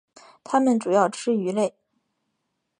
[0.43, 1.75] 它们主要吃鱼类。